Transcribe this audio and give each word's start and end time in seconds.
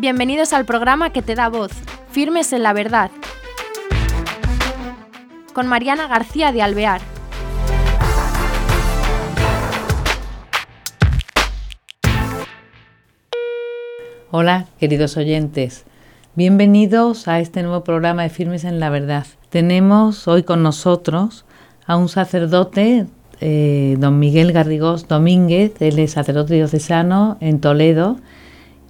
Bienvenidos 0.00 0.54
al 0.54 0.64
programa 0.64 1.12
que 1.12 1.20
te 1.20 1.34
da 1.34 1.50
voz, 1.50 1.72
Firmes 2.10 2.54
en 2.54 2.62
la 2.62 2.72
Verdad, 2.72 3.10
con 5.52 5.66
Mariana 5.66 6.08
García 6.08 6.52
de 6.52 6.62
Alvear. 6.62 7.02
Hola, 14.30 14.68
queridos 14.78 15.18
oyentes. 15.18 15.84
Bienvenidos 16.34 17.28
a 17.28 17.40
este 17.40 17.62
nuevo 17.62 17.84
programa 17.84 18.22
de 18.22 18.30
Firmes 18.30 18.64
en 18.64 18.80
la 18.80 18.88
Verdad. 18.88 19.26
Tenemos 19.50 20.26
hoy 20.26 20.44
con 20.44 20.62
nosotros 20.62 21.44
a 21.84 21.98
un 21.98 22.08
sacerdote, 22.08 23.04
eh, 23.42 23.96
don 23.98 24.18
Miguel 24.18 24.52
Garrigós 24.52 25.08
Domínguez, 25.08 25.74
él 25.80 25.98
es 25.98 26.12
sacerdote 26.12 26.54
diocesano 26.54 27.36
en 27.42 27.60
Toledo 27.60 28.16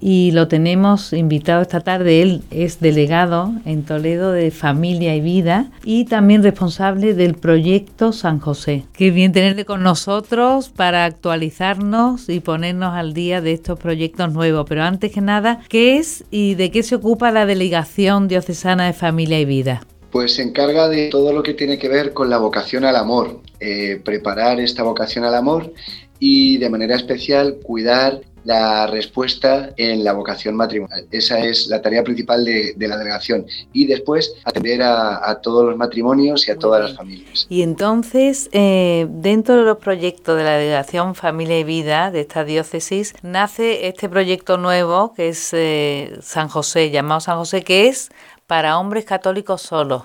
y 0.00 0.30
lo 0.32 0.48
tenemos 0.48 1.12
invitado 1.12 1.62
esta 1.62 1.80
tarde. 1.80 2.22
Él 2.22 2.42
es 2.50 2.80
delegado 2.80 3.52
en 3.64 3.84
Toledo 3.84 4.32
de 4.32 4.50
Familia 4.50 5.14
y 5.14 5.20
Vida 5.20 5.66
y 5.84 6.06
también 6.06 6.42
responsable 6.42 7.14
del 7.14 7.34
proyecto 7.34 8.12
San 8.12 8.40
José. 8.40 8.84
Qué 8.92 9.10
bien 9.10 9.32
tenerle 9.32 9.64
con 9.64 9.82
nosotros 9.82 10.70
para 10.70 11.04
actualizarnos 11.04 12.28
y 12.28 12.40
ponernos 12.40 12.94
al 12.94 13.12
día 13.12 13.40
de 13.40 13.52
estos 13.52 13.78
proyectos 13.78 14.32
nuevos. 14.32 14.66
Pero 14.68 14.82
antes 14.84 15.12
que 15.12 15.20
nada, 15.20 15.60
¿qué 15.68 15.98
es 15.98 16.24
y 16.30 16.54
de 16.54 16.70
qué 16.70 16.82
se 16.82 16.94
ocupa 16.94 17.30
la 17.30 17.46
Delegación 17.46 18.28
Diocesana 18.28 18.86
de 18.86 18.92
Familia 18.92 19.40
y 19.40 19.44
Vida? 19.44 19.82
Pues 20.10 20.34
se 20.34 20.42
encarga 20.42 20.88
de 20.88 21.08
todo 21.08 21.32
lo 21.32 21.42
que 21.42 21.54
tiene 21.54 21.78
que 21.78 21.88
ver 21.88 22.12
con 22.12 22.30
la 22.30 22.38
vocación 22.38 22.84
al 22.84 22.96
amor, 22.96 23.40
eh, 23.60 24.00
preparar 24.04 24.60
esta 24.60 24.82
vocación 24.82 25.24
al 25.24 25.34
amor 25.34 25.72
y 26.18 26.58
de 26.58 26.68
manera 26.68 26.96
especial 26.96 27.58
cuidar 27.62 28.20
la 28.44 28.86
respuesta 28.86 29.70
en 29.76 30.04
la 30.04 30.12
vocación 30.12 30.56
matrimonial. 30.56 31.06
Esa 31.10 31.40
es 31.40 31.66
la 31.68 31.82
tarea 31.82 32.02
principal 32.02 32.44
de, 32.44 32.74
la 32.78 32.96
delegación. 32.96 33.46
Y 33.72 33.86
después 33.86 34.34
atender 34.44 34.82
a, 34.82 35.38
todos 35.42 35.64
los 35.64 35.76
matrimonios 35.76 36.48
y 36.48 36.50
a 36.50 36.56
todas 36.56 36.82
las 36.82 36.96
familias. 36.96 37.46
Y 37.48 37.62
entonces, 37.62 38.48
eh, 38.52 39.06
dentro 39.10 39.56
de 39.56 39.62
los 39.64 39.78
proyectos 39.78 40.36
de 40.36 40.44
la 40.44 40.52
delegación 40.52 41.14
Familia 41.14 41.58
y 41.58 41.64
Vida 41.64 42.10
de 42.10 42.20
esta 42.20 42.44
diócesis, 42.44 43.14
nace 43.22 43.88
este 43.88 44.08
proyecto 44.08 44.56
nuevo 44.56 45.12
que 45.14 45.28
es 45.28 45.50
eh, 45.52 46.18
San 46.22 46.48
José, 46.48 46.90
llamado 46.90 47.20
San 47.20 47.38
José, 47.38 47.62
que 47.62 47.88
es 47.88 48.10
para 48.50 48.80
hombres 48.80 49.04
católicos 49.04 49.62
solos, 49.62 50.02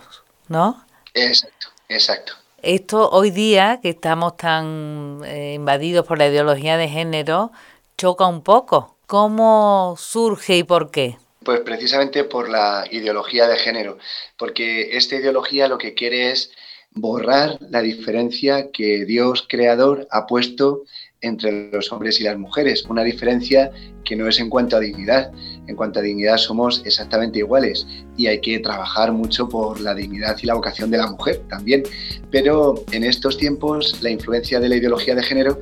¿no? 0.50 0.86
Exacto, 1.16 1.70
exacto. 1.90 2.34
Esto 2.62 3.10
hoy 3.10 3.32
día, 3.32 3.80
que 3.82 3.90
estamos 3.90 4.38
tan 4.38 5.22
eh, 5.26 5.54
invadidos 5.56 6.06
por 6.06 6.20
la 6.20 6.28
ideología 6.28 6.78
de 6.78 6.88
género, 6.88 7.52
choca 7.98 8.28
un 8.28 8.44
poco. 8.44 8.98
¿Cómo 9.08 9.96
surge 9.98 10.58
y 10.58 10.64
por 10.64 10.92
qué? 10.92 11.18
Pues 11.44 11.62
precisamente 11.62 12.24
por 12.24 12.48
la 12.48 12.86
ideología 12.92 13.48
de 13.48 13.58
género, 13.58 13.98
porque 14.38 14.96
esta 14.96 15.16
ideología 15.16 15.68
lo 15.68 15.80
que 15.80 15.96
quiere 15.96 16.30
es 16.30 16.52
borrar 16.92 17.58
la 17.62 17.82
diferencia 17.82 18.70
que 18.72 19.06
Dios 19.06 19.44
creador 19.50 20.08
ha 20.12 20.28
puesto 20.28 20.84
entre 21.26 21.72
los 21.72 21.92
hombres 21.92 22.20
y 22.22 22.23
las 22.23 22.38
mujeres, 22.38 22.86
una 22.90 23.04
diferencia 23.04 23.72
que 24.04 24.16
no 24.16 24.28
es 24.28 24.40
en 24.40 24.50
cuanto 24.50 24.78
a 24.78 24.80
dignidad. 24.80 25.31
En 25.68 25.76
cuanto 25.76 26.00
a 26.00 26.04
dignidad 26.04 26.38
somos 26.38 26.84
exactamente 26.86 27.40
iguales 27.40 27.88
y 28.16 28.28
hay 28.28 28.40
que 28.40 28.59
trabajar 28.59 29.12
mucho 29.12 29.50
por 29.50 29.81
la 29.81 29.96
dignidad 29.96 30.38
y 30.42 30.46
la 30.46 30.53
vocación 30.53 30.92
de 30.92 31.00
la 31.00 31.08
mujer 31.08 31.42
también. 31.50 31.84
Pero 32.30 32.76
en 32.92 33.03
estos 33.03 33.38
tiempos 33.38 34.02
la 34.03 34.12
influencia 34.12 34.59
de 34.59 34.70
la 34.70 34.76
ideología 34.76 35.16
de 35.16 35.23
género 35.23 35.59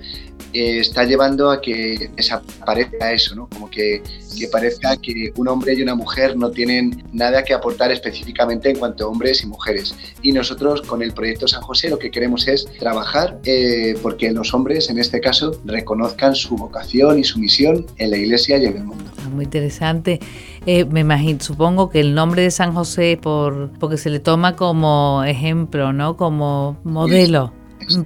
eh, 0.53 0.79
está 0.79 1.03
llevando 1.03 1.49
a 1.49 1.61
que 1.61 2.09
desaparezca 2.15 3.11
eso, 3.11 3.35
¿no? 3.35 3.47
Como 3.47 3.69
que, 3.69 4.03
que, 4.37 4.47
parezca 4.47 4.95
que 4.97 5.33
un 5.35 5.47
hombre 5.47 5.73
y 5.73 5.81
una 5.81 5.95
mujer 5.95 6.37
no 6.37 6.51
tienen 6.51 7.03
nada 7.11 7.43
que 7.43 7.53
aportar 7.53 7.91
específicamente 7.91 8.69
en 8.69 8.77
cuanto 8.77 9.05
a 9.05 9.07
hombres 9.07 9.43
y 9.43 9.47
mujeres. 9.47 9.95
Y 10.21 10.31
nosotros 10.31 10.81
con 10.83 11.01
el 11.01 11.13
proyecto 11.13 11.47
San 11.47 11.61
José 11.61 11.89
lo 11.89 11.97
que 11.97 12.11
queremos 12.11 12.47
es 12.47 12.67
trabajar 12.79 13.39
eh, 13.45 13.95
porque 14.01 14.31
los 14.31 14.53
hombres, 14.53 14.89
en 14.89 14.99
este 14.99 15.19
caso, 15.19 15.59
reconozcan 15.65 16.35
su 16.35 16.55
vocación 16.55 17.19
y 17.19 17.23
su 17.23 17.39
misión 17.39 17.85
en 17.97 18.11
la 18.11 18.17
iglesia 18.17 18.57
y 18.57 18.65
en 18.65 18.77
el 18.77 18.83
mundo. 18.83 19.05
Ah, 19.25 19.29
muy 19.29 19.45
interesante. 19.45 20.19
Eh, 20.65 20.85
me 20.85 20.99
imagino, 20.99 21.39
supongo 21.41 21.89
que 21.89 21.99
el 21.99 22.13
nombre 22.13 22.43
de 22.43 22.51
San 22.51 22.73
José, 22.73 23.17
por, 23.21 23.71
porque 23.79 23.97
se 23.97 24.09
le 24.09 24.19
toma 24.19 24.55
como 24.55 25.23
ejemplo, 25.25 25.93
¿no? 25.93 26.15
Como 26.15 26.77
modelo. 26.83 27.51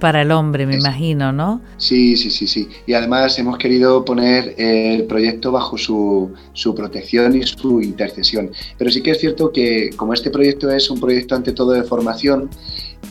Para 0.00 0.22
el 0.22 0.30
hombre, 0.30 0.66
me 0.66 0.76
imagino, 0.76 1.32
¿no? 1.32 1.60
Sí, 1.76 2.16
sí, 2.16 2.30
sí, 2.30 2.46
sí. 2.46 2.68
Y 2.86 2.94
además 2.94 3.38
hemos 3.38 3.58
querido 3.58 4.04
poner 4.04 4.54
el 4.58 5.04
proyecto 5.04 5.52
bajo 5.52 5.78
su, 5.78 6.32
su, 6.52 6.74
protección 6.74 7.36
y 7.36 7.42
su 7.44 7.80
intercesión. 7.80 8.50
Pero 8.76 8.90
sí 8.90 9.02
que 9.02 9.12
es 9.12 9.18
cierto 9.18 9.52
que 9.52 9.90
como 9.96 10.14
este 10.14 10.30
proyecto 10.30 10.70
es 10.70 10.90
un 10.90 11.00
proyecto 11.00 11.34
ante 11.34 11.52
todo 11.52 11.72
de 11.72 11.82
formación, 11.82 12.50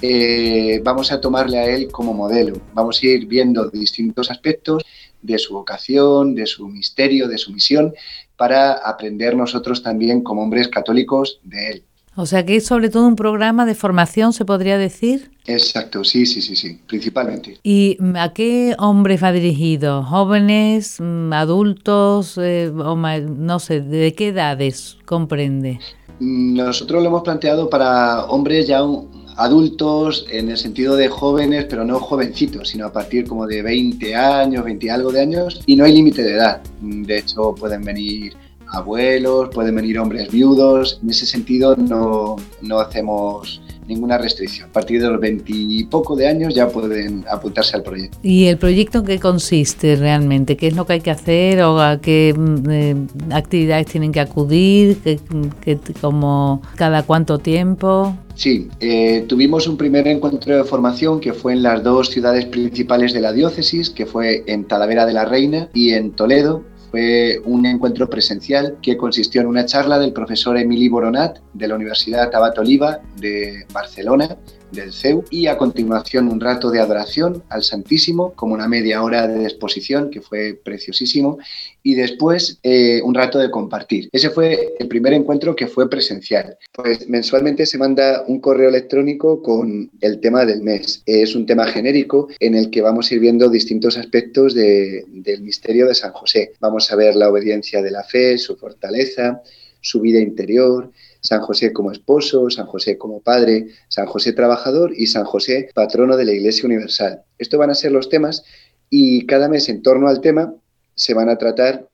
eh, 0.01 0.81
vamos 0.83 1.11
a 1.11 1.19
tomarle 1.19 1.57
a 1.57 1.65
él 1.65 1.91
como 1.91 2.13
modelo. 2.13 2.61
Vamos 2.73 3.01
a 3.01 3.05
ir 3.05 3.25
viendo 3.25 3.69
distintos 3.69 4.29
aspectos 4.29 4.83
de 5.21 5.37
su 5.37 5.53
vocación, 5.53 6.35
de 6.35 6.45
su 6.45 6.67
misterio, 6.67 7.27
de 7.27 7.37
su 7.37 7.51
misión, 7.51 7.93
para 8.35 8.73
aprender 8.73 9.35
nosotros 9.35 9.81
también 9.81 10.21
como 10.21 10.43
hombres 10.43 10.67
católicos 10.67 11.39
de 11.43 11.71
él. 11.71 11.83
O 12.19 12.25
sea 12.25 12.43
que 12.47 12.55
es 12.55 12.65
sobre 12.65 12.89
todo 12.89 13.07
un 13.07 13.15
programa 13.15 13.67
de 13.67 13.75
formación, 13.75 14.33
se 14.33 14.43
podría 14.43 14.79
decir. 14.79 15.29
Exacto, 15.45 16.03
sí, 16.03 16.25
sí, 16.25 16.41
sí, 16.41 16.55
sí, 16.55 16.79
principalmente. 16.87 17.59
¿Y 17.61 17.99
a 18.15 18.33
qué 18.33 18.75
hombres 18.79 19.23
va 19.23 19.31
dirigido? 19.31 20.01
¿Jóvenes, 20.01 20.97
mm, 20.99 21.31
adultos, 21.31 22.39
eh, 22.41 22.71
o 22.75 22.95
no 22.95 23.59
sé, 23.59 23.81
de 23.81 24.15
qué 24.15 24.29
edades 24.29 24.97
comprende? 25.05 25.79
Nosotros 26.19 27.03
lo 27.03 27.09
hemos 27.09 27.21
planteado 27.21 27.69
para 27.69 28.25
hombres 28.25 28.65
ya 28.65 28.81
adultos 29.35 30.25
en 30.31 30.49
el 30.49 30.57
sentido 30.57 30.95
de 30.95 31.09
jóvenes, 31.09 31.67
pero 31.69 31.85
no 31.85 31.99
jovencitos, 31.99 32.69
sino 32.69 32.87
a 32.87 32.91
partir 32.91 33.27
como 33.27 33.45
de 33.45 33.61
20 33.61 34.15
años, 34.15 34.65
20 34.65 34.87
y 34.87 34.89
algo 34.89 35.11
de 35.11 35.21
años, 35.21 35.61
y 35.67 35.75
no 35.75 35.85
hay 35.85 35.93
límite 35.93 36.23
de 36.23 36.33
edad. 36.33 36.61
De 36.81 37.19
hecho, 37.19 37.53
pueden 37.53 37.83
venir 37.83 38.33
abuelos, 38.71 39.49
pueden 39.53 39.75
venir 39.75 39.99
hombres 39.99 40.31
viudos. 40.31 40.99
En 41.03 41.09
ese 41.09 41.25
sentido 41.25 41.75
no, 41.75 42.35
no 42.61 42.79
hacemos 42.79 43.61
ninguna 43.87 44.17
restricción. 44.17 44.69
A 44.69 44.73
partir 44.73 45.01
de 45.01 45.09
los 45.09 45.19
veintipoco 45.19 46.15
de 46.15 46.27
años 46.27 46.53
ya 46.53 46.67
pueden 46.67 47.25
apuntarse 47.29 47.75
al 47.75 47.83
proyecto. 47.83 48.17
¿Y 48.21 48.45
el 48.45 48.57
proyecto 48.57 48.99
en 48.99 49.05
qué 49.05 49.19
consiste 49.19 49.95
realmente? 49.95 50.57
¿Qué 50.57 50.67
es 50.67 50.75
lo 50.75 50.85
que 50.85 50.93
hay 50.93 51.01
que 51.01 51.11
hacer 51.11 51.61
o 51.61 51.79
a 51.79 51.99
qué 51.99 52.33
mm, 52.37 52.69
eh, 52.69 52.95
actividades 53.31 53.87
tienen 53.87 54.11
que 54.11 54.19
acudir? 54.19 54.97
¿Qué, 55.61 55.79
como 56.01 56.61
cada 56.75 57.03
cuánto 57.03 57.39
tiempo? 57.39 58.15
Sí, 58.35 58.69
eh, 58.79 59.25
tuvimos 59.27 59.67
un 59.67 59.77
primer 59.77 60.07
encuentro 60.07 60.55
de 60.55 60.63
formación 60.63 61.19
que 61.19 61.33
fue 61.33 61.53
en 61.53 61.63
las 61.63 61.83
dos 61.83 62.09
ciudades 62.09 62.45
principales 62.45 63.13
de 63.13 63.21
la 63.21 63.33
diócesis, 63.33 63.89
que 63.89 64.05
fue 64.05 64.43
en 64.45 64.65
Talavera 64.65 65.05
de 65.05 65.13
la 65.13 65.25
Reina 65.25 65.69
y 65.73 65.91
en 65.93 66.11
Toledo 66.11 66.63
fue 66.91 67.41
un 67.45 67.65
encuentro 67.65 68.09
presencial 68.09 68.77
que 68.81 68.97
consistió 68.97 69.41
en 69.41 69.47
una 69.47 69.65
charla 69.65 69.99
del 69.99 70.13
profesor 70.13 70.57
Emili 70.57 70.89
Boronat 70.89 71.39
de 71.53 71.67
la 71.67 71.75
Universidad 71.75 72.29
Tabat 72.29 72.57
Oliva 72.59 72.99
de 73.17 73.65
Barcelona 73.73 74.37
del 74.71 74.93
CEU 74.93 75.23
y 75.29 75.47
a 75.47 75.57
continuación 75.57 76.27
un 76.27 76.39
rato 76.39 76.69
de 76.71 76.79
adoración 76.79 77.43
al 77.49 77.63
Santísimo, 77.63 78.33
como 78.33 78.53
una 78.53 78.67
media 78.67 79.03
hora 79.03 79.27
de 79.27 79.43
exposición 79.43 80.09
que 80.09 80.21
fue 80.21 80.59
preciosísimo 80.63 81.37
y 81.83 81.95
después 81.95 82.59
eh, 82.63 83.01
un 83.03 83.15
rato 83.15 83.39
de 83.39 83.49
compartir. 83.49 84.09
Ese 84.11 84.29
fue 84.29 84.75
el 84.79 84.87
primer 84.87 85.13
encuentro 85.13 85.55
que 85.55 85.67
fue 85.67 85.89
presencial. 85.89 86.57
Pues 86.73 87.07
mensualmente 87.07 87.65
se 87.65 87.77
manda 87.77 88.23
un 88.27 88.39
correo 88.39 88.69
electrónico 88.69 89.41
con 89.41 89.89
el 90.01 90.19
tema 90.19 90.45
del 90.45 90.61
mes. 90.61 91.01
Es 91.05 91.35
un 91.35 91.45
tema 91.45 91.65
genérico 91.67 92.27
en 92.39 92.55
el 92.55 92.69
que 92.69 92.81
vamos 92.81 93.09
a 93.09 93.15
ir 93.15 93.21
viendo 93.21 93.49
distintos 93.49 93.97
aspectos 93.97 94.53
del 94.53 95.41
misterio 95.41 95.87
de 95.87 95.95
San 95.95 96.11
José. 96.11 96.53
Vamos 96.59 96.91
a 96.91 96.95
ver 96.95 97.15
la 97.15 97.29
obediencia 97.29 97.81
de 97.81 97.91
la 97.91 98.03
fe, 98.03 98.37
su 98.37 98.57
fortaleza, 98.57 99.41
su 99.81 100.01
vida 100.01 100.19
interior, 100.19 100.91
San 101.21 101.41
José 101.41 101.73
como 101.73 101.91
esposo, 101.91 102.49
San 102.49 102.65
José 102.65 102.97
como 102.97 103.21
padre, 103.21 103.67
San 103.87 104.05
José 104.05 104.33
trabajador 104.33 104.93
y 104.95 105.07
San 105.07 105.25
José 105.25 105.69
patrono 105.73 106.17
de 106.17 106.25
la 106.25 106.33
Iglesia 106.33 106.65
Universal. 106.65 107.23
Estos 107.37 107.59
van 107.59 107.69
a 107.69 107.75
ser 107.75 107.91
los 107.91 108.09
temas 108.09 108.43
y 108.89 109.25
cada 109.25 109.49
mes 109.49 109.69
en 109.69 109.81
torno 109.81 110.07
al 110.07 110.21
tema 110.21 110.53
se 110.95 111.13
van 111.13 111.29
a 111.29 111.37
tratar, 111.37 111.87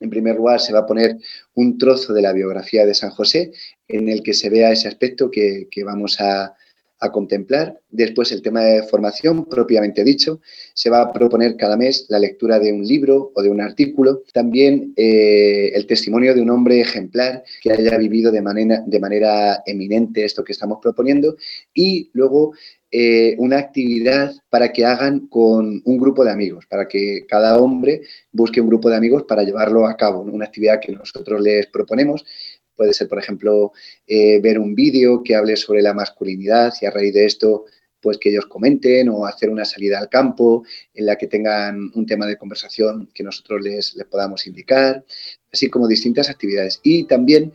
en 0.00 0.10
primer 0.10 0.36
lugar 0.36 0.60
se 0.60 0.72
va 0.72 0.80
a 0.80 0.86
poner 0.86 1.18
un 1.54 1.78
trozo 1.78 2.12
de 2.12 2.22
la 2.22 2.32
biografía 2.32 2.86
de 2.86 2.94
San 2.94 3.10
José 3.10 3.52
en 3.86 4.08
el 4.08 4.22
que 4.22 4.34
se 4.34 4.48
vea 4.48 4.72
ese 4.72 4.88
aspecto 4.88 5.30
que, 5.30 5.68
que 5.70 5.84
vamos 5.84 6.20
a, 6.20 6.54
a 7.00 7.10
contemplar. 7.10 7.80
Después 7.90 8.30
el 8.32 8.42
tema 8.42 8.60
de 8.62 8.82
formación, 8.84 9.46
propiamente 9.46 10.04
dicho, 10.04 10.40
se 10.74 10.90
va 10.90 11.00
a 11.00 11.12
proponer 11.12 11.56
cada 11.56 11.76
mes 11.76 12.06
la 12.08 12.18
lectura 12.18 12.58
de 12.58 12.72
un 12.72 12.86
libro 12.86 13.32
o 13.34 13.42
de 13.42 13.50
un 13.50 13.60
artículo. 13.60 14.22
También 14.32 14.92
eh, 14.96 15.72
el 15.74 15.86
testimonio 15.86 16.34
de 16.34 16.42
un 16.42 16.50
hombre 16.50 16.80
ejemplar 16.80 17.42
que 17.62 17.72
haya 17.72 17.96
vivido 17.96 18.30
de 18.30 18.42
manera, 18.42 18.82
de 18.86 19.00
manera 19.00 19.62
eminente 19.66 20.24
esto 20.24 20.44
que 20.44 20.52
estamos 20.52 20.78
proponiendo. 20.80 21.36
Y 21.74 22.10
luego 22.12 22.52
eh, 22.92 23.36
una 23.38 23.58
actividad 23.58 24.32
para 24.48 24.72
que 24.72 24.84
hagan 24.84 25.28
con 25.28 25.80
un 25.84 25.98
grupo 25.98 26.24
de 26.24 26.32
amigos, 26.32 26.66
para 26.66 26.88
que 26.88 27.24
cada 27.28 27.56
hombre 27.56 28.02
busque 28.32 28.60
un 28.60 28.66
grupo 28.66 28.90
de 28.90 28.96
amigos 28.96 29.22
para 29.28 29.44
llevarlo 29.44 29.86
a 29.86 29.96
cabo, 29.96 30.22
una 30.22 30.46
actividad 30.46 30.80
que 30.80 30.90
nosotros 30.90 31.40
les 31.40 31.68
proponemos. 31.68 32.24
Puede 32.80 32.94
ser, 32.94 33.08
por 33.08 33.18
ejemplo, 33.18 33.72
eh, 34.06 34.40
ver 34.40 34.58
un 34.58 34.74
vídeo 34.74 35.22
que 35.22 35.34
hable 35.34 35.54
sobre 35.58 35.82
la 35.82 35.92
masculinidad 35.92 36.72
y 36.80 36.86
a 36.86 36.90
raíz 36.90 37.12
de 37.12 37.26
esto 37.26 37.66
pues 38.00 38.16
que 38.16 38.30
ellos 38.30 38.46
comenten 38.46 39.10
o 39.10 39.26
hacer 39.26 39.50
una 39.50 39.66
salida 39.66 39.98
al 39.98 40.08
campo 40.08 40.64
en 40.94 41.04
la 41.04 41.16
que 41.16 41.26
tengan 41.26 41.90
un 41.94 42.06
tema 42.06 42.24
de 42.26 42.38
conversación 42.38 43.10
que 43.12 43.22
nosotros 43.22 43.60
les, 43.60 43.94
podamos 44.10 44.46
indicar, 44.46 45.04
así 45.52 45.68
como 45.68 45.86
distintas 45.86 46.30
actividades. 46.30 46.80
Y 46.82 47.04
también 47.04 47.52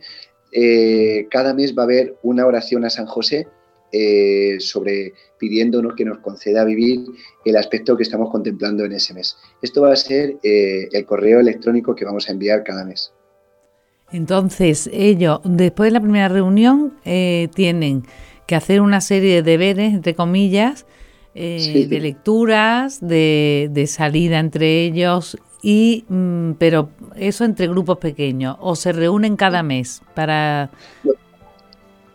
eh, 0.52 1.26
cada 1.28 1.52
mes 1.54 1.76
va 1.76 1.82
a 1.82 1.86
haber 1.86 2.14
una 2.22 2.46
oración 2.46 2.84
a 2.84 2.90
San 2.90 3.06
José 3.06 3.48
eh, 3.90 4.58
sobre 4.60 5.12
pidiéndonos 5.40 5.96
que 5.96 6.04
nos 6.04 6.18
conceda 6.20 6.62
vivir 6.62 7.04
el 7.44 7.56
aspecto 7.56 7.96
que 7.96 8.04
estamos 8.04 8.30
contemplando 8.30 8.84
en 8.84 8.92
ese 8.92 9.12
mes. 9.12 9.36
Esto 9.60 9.82
va 9.82 9.92
a 9.92 9.96
ser 9.96 10.36
el 10.42 11.04
correo 11.04 11.40
electrónico 11.40 11.96
que 11.96 12.04
vamos 12.04 12.28
a 12.28 12.32
enviar 12.32 12.62
cada 12.62 12.84
mes. 12.84 13.12
Entonces, 14.12 14.88
ellos, 14.92 15.40
después 15.44 15.88
de 15.88 15.92
la 15.92 16.00
primera 16.00 16.28
reunión, 16.28 16.94
tienen 17.02 18.04
que 18.46 18.54
hacer 18.54 18.80
una 18.80 19.00
serie 19.00 19.36
de 19.36 19.42
deberes, 19.42 19.92
entre 19.92 20.14
comillas, 20.14 20.86
eh, 21.34 21.86
de 21.86 22.00
lecturas, 22.00 23.06
de, 23.06 23.68
de, 23.70 23.86
salida 23.86 24.38
entre 24.38 24.84
ellos, 24.84 25.36
y 25.60 26.04
mm, 26.08 26.52
pero 26.52 26.88
eso 27.14 27.44
entre 27.44 27.66
grupos 27.68 27.98
pequeños, 27.98 28.56
o 28.60 28.74
se 28.74 28.92
reúnen 28.92 29.36
cada 29.36 29.62
mes 29.62 30.00
para... 30.14 30.70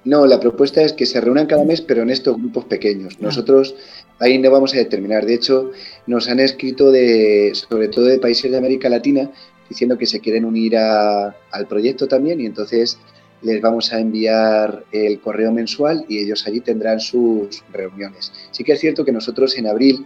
No, 0.03 0.25
la 0.25 0.39
propuesta 0.39 0.81
es 0.81 0.93
que 0.93 1.05
se 1.05 1.21
reúnan 1.21 1.45
cada 1.45 1.63
mes, 1.63 1.81
pero 1.81 2.01
en 2.01 2.09
estos 2.09 2.35
grupos 2.35 2.65
pequeños. 2.65 3.13
Ah. 3.17 3.25
Nosotros 3.25 3.75
ahí 4.17 4.39
no 4.39 4.49
vamos 4.49 4.73
a 4.73 4.77
determinar. 4.77 5.27
De 5.27 5.35
hecho, 5.35 5.69
nos 6.07 6.27
han 6.27 6.39
escrito 6.39 6.91
de, 6.91 7.51
sobre 7.53 7.89
todo 7.89 8.05
de 8.05 8.17
países 8.17 8.49
de 8.49 8.57
América 8.57 8.89
Latina, 8.89 9.29
diciendo 9.71 9.97
que 9.97 10.05
se 10.05 10.19
quieren 10.19 10.43
unir 10.43 10.75
al 10.75 11.67
proyecto 11.69 12.05
también 12.05 12.41
y 12.41 12.45
entonces 12.45 12.99
les 13.41 13.61
vamos 13.61 13.93
a 13.93 14.01
enviar 14.01 14.83
el 14.91 15.21
correo 15.21 15.49
mensual 15.53 16.03
y 16.09 16.19
ellos 16.19 16.45
allí 16.45 16.59
tendrán 16.59 16.99
sus 16.99 17.63
reuniones. 17.71 18.33
Sí 18.51 18.65
que 18.65 18.73
es 18.73 18.81
cierto 18.81 19.05
que 19.05 19.13
nosotros 19.13 19.57
en 19.57 19.67
abril 19.67 20.05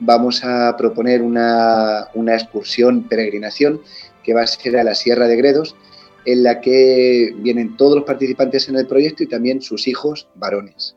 vamos 0.00 0.42
a 0.42 0.76
proponer 0.76 1.22
una, 1.22 2.08
excursión, 2.26 3.04
peregrinación, 3.04 3.80
que 4.24 4.34
va 4.34 4.42
a 4.42 4.46
ser 4.48 4.78
a 4.78 4.82
la 4.82 4.96
Sierra 4.96 5.28
de 5.28 5.36
Gredos, 5.36 5.76
en 6.24 6.42
la 6.42 6.60
que 6.60 7.32
vienen 7.38 7.76
todos 7.76 7.94
los 7.94 8.04
participantes 8.04 8.68
en 8.68 8.74
el 8.74 8.88
proyecto 8.88 9.22
y 9.22 9.28
también 9.28 9.62
sus 9.62 9.86
hijos 9.86 10.26
varones. 10.34 10.96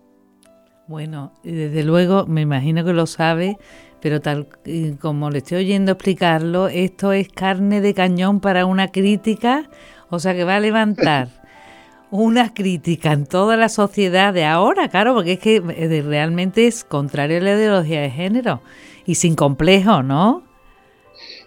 Bueno, 0.88 1.34
desde 1.44 1.84
luego 1.84 2.26
me 2.26 2.42
imagino 2.42 2.84
que 2.84 2.94
lo 2.94 3.06
sabe, 3.06 3.58
pero 4.02 4.22
tal 4.22 4.48
como 5.00 5.30
le 5.30 5.40
estoy 5.40 5.60
oyendo 5.60 5.94
explicarlo, 5.94 6.68
esto 6.68 7.12
es 7.12 7.30
carne 7.30 7.82
de 7.82 7.94
cañón 7.94 8.40
para 8.40 8.66
una 8.66 8.92
crítica, 8.92 9.70
o 10.10 10.20
sea 10.20 10.36
que 10.36 10.44
va 10.44 10.58
a 10.58 10.60
levantar 10.60 11.30
una 12.12 12.54
crítica 12.54 13.12
en 13.12 13.26
toda 13.26 13.58
la 13.58 13.70
sociedad 13.70 14.34
de 14.34 14.46
ahora, 14.46 14.90
claro, 14.90 15.14
porque 15.14 15.34
es 15.34 15.40
que 15.40 15.56
eh, 15.58 16.02
realmente 16.06 16.68
es 16.68 16.84
contrario 16.84 17.38
a 17.38 17.42
la 17.42 17.56
ideología 17.56 18.02
de 18.02 18.10
género 18.10 18.62
y 19.06 19.16
sin 19.16 19.36
complejo, 19.36 20.04
¿no? 20.04 20.44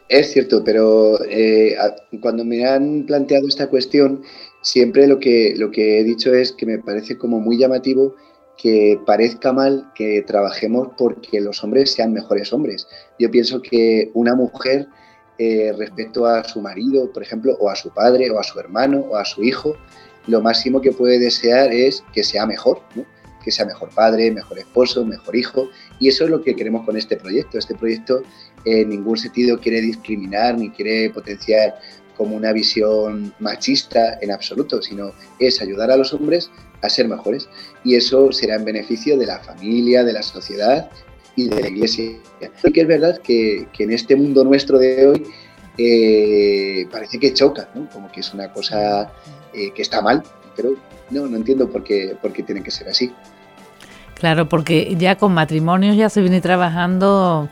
Es 0.08 0.32
cierto, 0.32 0.64
pero 0.64 1.22
eh, 1.24 1.76
cuando 2.20 2.44
me 2.44 2.66
han 2.66 3.04
planteado 3.06 3.46
esta 3.46 3.68
cuestión, 3.68 4.22
siempre 4.60 5.06
lo 5.06 5.20
que, 5.20 5.54
lo 5.56 5.70
que 5.70 6.00
he 6.00 6.04
dicho 6.04 6.34
es 6.34 6.50
que 6.50 6.66
me 6.66 6.78
parece 6.78 7.16
como 7.16 7.38
muy 7.38 7.56
llamativo 7.56 8.16
que 8.60 9.00
parezca 9.06 9.52
mal 9.52 9.90
que 9.94 10.22
trabajemos 10.22 10.88
porque 10.98 11.40
los 11.40 11.62
hombres 11.64 11.92
sean 11.92 12.12
mejores 12.12 12.52
hombres. 12.52 12.86
Yo 13.18 13.30
pienso 13.30 13.62
que 13.62 14.10
una 14.14 14.34
mujer 14.34 14.86
eh, 15.38 15.72
respecto 15.78 16.26
a 16.26 16.44
su 16.44 16.60
marido, 16.60 17.10
por 17.12 17.22
ejemplo, 17.22 17.56
o 17.58 17.70
a 17.70 17.76
su 17.76 17.90
padre, 17.90 18.30
o 18.30 18.38
a 18.38 18.44
su 18.44 18.58
hermano, 18.60 19.00
o 19.08 19.16
a 19.16 19.24
su 19.24 19.42
hijo, 19.42 19.76
lo 20.26 20.42
máximo 20.42 20.82
que 20.82 20.92
puede 20.92 21.18
desear 21.18 21.72
es 21.72 22.04
que 22.12 22.22
sea 22.22 22.44
mejor, 22.44 22.82
que 23.42 23.50
sea 23.50 23.64
mejor 23.64 23.88
padre, 23.94 24.30
mejor 24.30 24.58
esposo, 24.58 25.04
mejor 25.06 25.34
hijo. 25.34 25.70
Y 25.98 26.08
eso 26.08 26.24
es 26.24 26.30
lo 26.30 26.42
que 26.42 26.54
queremos 26.54 26.84
con 26.84 26.98
este 26.98 27.16
proyecto. 27.16 27.58
Este 27.58 27.74
proyecto 27.74 28.22
en 28.66 28.90
ningún 28.90 29.16
sentido 29.16 29.58
quiere 29.58 29.80
discriminar 29.80 30.58
ni 30.58 30.70
quiere 30.70 31.08
potenciar 31.08 31.78
como 32.20 32.36
una 32.36 32.52
visión 32.52 33.32
machista 33.38 34.18
en 34.20 34.30
absoluto, 34.30 34.82
sino 34.82 35.12
es 35.38 35.62
ayudar 35.62 35.90
a 35.90 35.96
los 35.96 36.12
hombres 36.12 36.50
a 36.82 36.90
ser 36.90 37.08
mejores. 37.08 37.48
Y 37.82 37.94
eso 37.94 38.30
será 38.30 38.56
en 38.56 38.66
beneficio 38.66 39.16
de 39.16 39.24
la 39.24 39.38
familia, 39.38 40.04
de 40.04 40.12
la 40.12 40.22
sociedad 40.22 40.90
y 41.34 41.48
de 41.48 41.62
la 41.62 41.68
iglesia. 41.68 42.04
Y 42.62 42.72
que 42.72 42.80
es 42.82 42.86
verdad 42.86 43.16
que, 43.22 43.66
en 43.78 43.90
este 43.90 44.16
mundo 44.16 44.44
nuestro 44.44 44.78
de 44.78 45.06
hoy 45.06 45.22
eh, 45.78 46.86
parece 46.92 47.18
que 47.18 47.32
choca, 47.32 47.70
como 47.90 48.12
que 48.12 48.20
es 48.20 48.34
una 48.34 48.52
cosa 48.52 49.10
eh, 49.54 49.70
que 49.74 49.80
está 49.80 50.02
mal, 50.02 50.22
pero 50.54 50.74
no, 51.08 51.26
no 51.26 51.38
entiendo 51.38 51.70
por 51.70 51.82
qué, 51.82 52.18
por 52.20 52.34
qué 52.34 52.42
tiene 52.42 52.62
que 52.62 52.70
ser 52.70 52.86
así. 52.90 53.10
Claro, 54.12 54.46
porque 54.46 54.94
ya 54.98 55.16
con 55.16 55.32
matrimonios 55.32 55.96
ya 55.96 56.10
se 56.10 56.20
viene 56.20 56.42
trabajando 56.42 57.48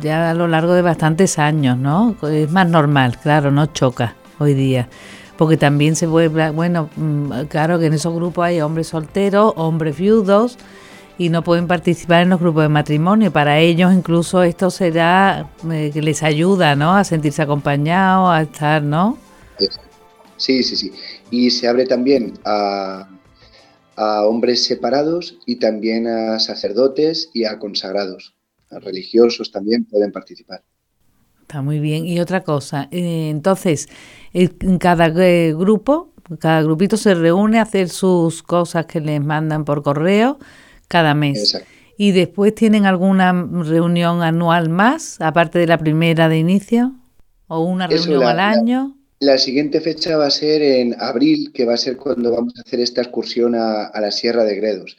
ya 0.00 0.30
a 0.30 0.34
lo 0.34 0.48
largo 0.48 0.74
de 0.74 0.82
bastantes 0.82 1.38
años, 1.38 1.78
¿no? 1.78 2.16
Es 2.28 2.50
más 2.50 2.68
normal, 2.68 3.18
claro, 3.18 3.50
no 3.50 3.66
choca 3.66 4.16
hoy 4.38 4.54
día. 4.54 4.88
Porque 5.36 5.56
también 5.56 5.96
se 5.96 6.06
vuelve, 6.06 6.50
bueno, 6.50 6.88
mm, 6.96 7.46
claro 7.48 7.78
que 7.78 7.86
en 7.86 7.94
esos 7.94 8.14
grupos 8.14 8.44
hay 8.44 8.60
hombres 8.60 8.88
solteros, 8.88 9.52
hombres 9.56 9.96
viudos, 9.96 10.56
y 11.18 11.28
no 11.28 11.42
pueden 11.44 11.66
participar 11.66 12.22
en 12.22 12.30
los 12.30 12.40
grupos 12.40 12.64
de 12.64 12.68
matrimonio. 12.68 13.32
Para 13.32 13.60
ellos 13.60 13.92
incluso 13.92 14.42
esto 14.42 14.70
será 14.70 15.50
eh, 15.70 15.90
que 15.92 16.02
les 16.02 16.22
ayuda, 16.22 16.74
¿no? 16.74 16.94
A 16.94 17.04
sentirse 17.04 17.42
acompañados, 17.42 18.30
a 18.30 18.42
estar, 18.42 18.82
¿no? 18.82 19.18
Sí, 20.36 20.62
sí, 20.62 20.76
sí. 20.76 20.92
Y 21.30 21.50
se 21.50 21.68
abre 21.68 21.86
también 21.86 22.34
a, 22.44 23.08
hombres 23.96 24.64
separados 24.64 25.38
y 25.46 25.56
también 25.56 26.08
a 26.08 26.40
sacerdotes 26.40 27.30
y 27.32 27.44
a 27.44 27.60
consagrados. 27.60 28.33
Religiosos 28.80 29.50
también 29.50 29.84
pueden 29.84 30.12
participar. 30.12 30.62
Está 31.42 31.62
muy 31.62 31.78
bien. 31.78 32.06
Y 32.06 32.20
otra 32.20 32.42
cosa, 32.42 32.88
eh, 32.90 33.28
entonces, 33.30 33.88
en 34.32 34.78
cada 34.78 35.06
eh, 35.06 35.54
grupo, 35.54 36.12
cada 36.38 36.62
grupito 36.62 36.96
se 36.96 37.14
reúne 37.14 37.58
a 37.58 37.62
hacer 37.62 37.88
sus 37.88 38.42
cosas 38.42 38.86
que 38.86 39.00
les 39.00 39.20
mandan 39.20 39.64
por 39.64 39.82
correo 39.82 40.38
cada 40.88 41.14
mes. 41.14 41.54
Exacto. 41.54 41.68
¿Y 41.96 42.12
después 42.12 42.54
tienen 42.54 42.86
alguna 42.86 43.32
reunión 43.32 44.22
anual 44.22 44.68
más, 44.68 45.20
aparte 45.20 45.58
de 45.58 45.66
la 45.66 45.78
primera 45.78 46.28
de 46.28 46.38
inicio? 46.38 46.92
¿O 47.46 47.60
una 47.60 47.86
reunión 47.86 48.24
al 48.24 48.40
año? 48.40 48.96
La 49.20 49.38
siguiente 49.38 49.80
fecha 49.80 50.16
va 50.16 50.26
a 50.26 50.30
ser 50.30 50.60
en 50.60 50.96
abril, 51.00 51.52
que 51.54 51.64
va 51.64 51.74
a 51.74 51.78
ser 51.78 51.96
cuando 51.96 52.32
vamos 52.32 52.54
a 52.58 52.62
hacer 52.62 52.80
esta 52.80 53.00
excursión 53.00 53.54
a, 53.54 53.90
la 54.00 54.10
Sierra 54.10 54.44
de 54.44 54.56
Gredos. 54.56 54.96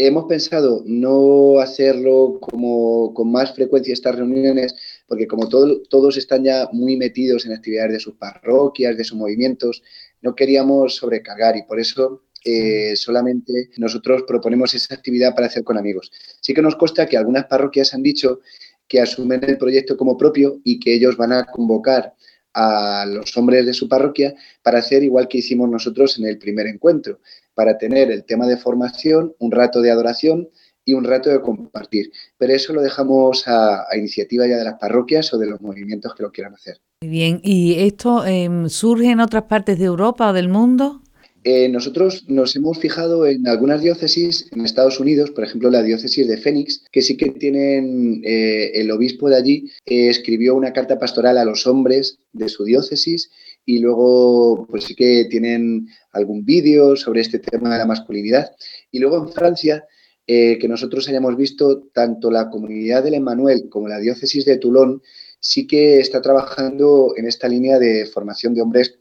Hemos 0.00 0.26
pensado 0.26 0.84
no 0.86 1.58
hacerlo 1.58 2.38
como 2.40 3.12
con 3.14 3.32
más 3.32 3.52
frecuencia 3.52 3.92
estas 3.92 4.14
reuniones, 4.14 4.76
porque 5.08 5.26
como 5.26 5.48
todos 5.48 6.16
están 6.16 6.44
ya 6.44 6.68
muy 6.72 6.96
metidos 6.96 7.44
en 7.44 7.52
actividades 7.52 7.92
de 7.94 7.98
sus 7.98 8.14
parroquias, 8.14 8.96
de 8.96 9.02
sus 9.02 9.18
movimientos, 9.18 9.82
no 10.22 10.36
queríamos 10.36 10.94
sobrecargar 10.94 11.56
y 11.56 11.64
por 11.64 11.80
eso 11.80 12.22
eh, 12.44 12.94
solamente 12.94 13.70
nosotros 13.78 14.22
proponemos 14.22 14.72
esa 14.72 14.94
actividad 14.94 15.34
para 15.34 15.48
hacer 15.48 15.64
con 15.64 15.76
amigos. 15.76 16.12
Sí 16.40 16.54
que 16.54 16.62
nos 16.62 16.76
consta 16.76 17.08
que 17.08 17.16
algunas 17.16 17.46
parroquias 17.46 17.92
han 17.92 18.04
dicho 18.04 18.38
que 18.86 19.00
asumen 19.00 19.42
el 19.42 19.58
proyecto 19.58 19.96
como 19.96 20.16
propio 20.16 20.60
y 20.62 20.78
que 20.78 20.94
ellos 20.94 21.16
van 21.16 21.32
a 21.32 21.44
convocar 21.46 22.14
a 22.54 23.04
los 23.06 23.36
hombres 23.36 23.66
de 23.66 23.74
su 23.74 23.88
parroquia 23.88 24.34
para 24.62 24.78
hacer 24.78 25.02
igual 25.02 25.26
que 25.26 25.38
hicimos 25.38 25.68
nosotros 25.68 26.18
en 26.18 26.26
el 26.26 26.38
primer 26.38 26.68
encuentro, 26.68 27.18
para 27.58 27.76
tener 27.76 28.12
el 28.12 28.22
tema 28.24 28.46
de 28.46 28.56
formación, 28.56 29.34
un 29.40 29.50
rato 29.50 29.82
de 29.82 29.90
adoración 29.90 30.48
y 30.84 30.92
un 30.92 31.02
rato 31.02 31.28
de 31.28 31.40
compartir. 31.40 32.12
Pero 32.38 32.52
eso 32.52 32.72
lo 32.72 32.80
dejamos 32.82 33.48
a, 33.48 33.84
iniciativa 33.96 34.46
ya 34.46 34.58
de 34.58 34.62
las 34.62 34.78
parroquias 34.78 35.34
o 35.34 35.38
de 35.38 35.48
los 35.48 35.60
movimientos 35.60 36.14
que 36.14 36.22
lo 36.22 36.30
quieran 36.30 36.54
hacer. 36.54 36.76
Muy 37.02 37.10
bien, 37.10 37.40
¿y 37.42 37.74
esto 37.80 38.24
em, 38.24 38.68
surge 38.68 39.10
en 39.10 39.18
otras 39.18 39.42
partes 39.42 39.76
de 39.80 39.86
Europa 39.86 40.30
o 40.30 40.32
del 40.32 40.48
mundo? 40.48 41.02
Eh, 41.42 41.68
nosotros 41.68 42.26
nos 42.28 42.54
hemos 42.54 42.78
fijado 42.78 43.26
en 43.26 43.48
algunas 43.48 43.82
diócesis 43.82 44.46
en 44.52 44.64
Estados 44.64 45.00
Unidos, 45.00 45.30
por 45.30 45.44
ejemplo 45.44 45.70
la 45.70 45.82
diócesis 45.82 46.28
de 46.28 46.36
Phoenix, 46.36 46.84
que 46.92 47.02
sí 47.02 47.16
que 47.16 47.30
tienen, 47.30 48.22
eh, 48.24 48.70
el 48.74 48.90
obispo 48.90 49.28
de 49.28 49.36
allí 49.36 49.70
eh, 49.86 50.10
escribió 50.10 50.54
una 50.54 50.72
carta 50.72 50.98
pastoral 50.98 51.38
a 51.38 51.44
los 51.44 51.66
hombres 51.66 52.18
de 52.32 52.48
su 52.48 52.64
diócesis 52.64 53.30
y 53.68 53.80
luego 53.80 54.66
pues 54.66 54.84
sí 54.84 54.94
que 54.94 55.26
tienen 55.28 55.88
algún 56.12 56.42
vídeo 56.42 56.96
sobre 56.96 57.20
este 57.20 57.38
tema 57.38 57.70
de 57.70 57.76
la 57.76 57.84
masculinidad. 57.84 58.50
Y 58.90 58.98
luego 58.98 59.18
en 59.18 59.28
Francia, 59.28 59.84
que 60.26 60.66
nosotros 60.66 61.06
hayamos 61.06 61.36
visto, 61.36 61.82
tanto 61.92 62.30
la 62.30 62.48
comunidad 62.48 63.04
del 63.04 63.14
Emmanuel 63.14 63.68
como 63.68 63.86
la 63.88 63.98
diócesis 63.98 64.46
de 64.46 64.56
Toulon 64.56 65.02
sí 65.38 65.66
que 65.66 66.00
está 66.00 66.22
trabajando 66.22 67.12
en 67.18 67.26
esta 67.26 67.46
línea 67.46 67.78
de 67.78 68.06
formación 68.06 68.54
de 68.54 68.62
hombres 68.62 68.98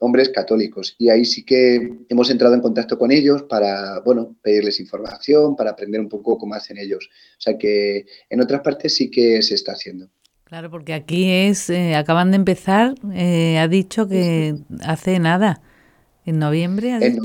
hombres 0.00 0.28
católicos. 0.28 0.96
Y 0.98 1.08
ahí 1.08 1.24
sí 1.24 1.42
que 1.42 2.04
hemos 2.08 2.30
entrado 2.30 2.54
en 2.54 2.60
contacto 2.60 2.98
con 2.98 3.10
ellos 3.10 3.44
para, 3.44 4.00
bueno, 4.00 4.36
pedirles 4.42 4.80
información, 4.80 5.56
para 5.56 5.70
aprender 5.70 6.00
un 6.00 6.08
poco 6.10 6.36
cómo 6.36 6.54
hacen 6.54 6.76
ellos. 6.76 7.08
O 7.38 7.40
sea 7.40 7.56
que 7.56 8.04
en 8.28 8.40
otras 8.40 8.60
partes 8.60 8.94
sí 8.94 9.10
que 9.10 9.42
se 9.42 9.54
está 9.54 9.72
haciendo. 9.72 10.10
Claro, 10.50 10.68
porque 10.68 10.94
aquí 10.94 11.30
es, 11.30 11.70
eh, 11.70 11.94
acaban 11.94 12.32
de 12.32 12.36
empezar, 12.36 12.96
eh, 13.14 13.58
ha 13.58 13.68
dicho 13.68 14.08
que 14.08 14.56
hace 14.82 15.20
nada, 15.20 15.62
en 16.26 16.40
noviembre. 16.40 16.98
en 17.00 17.16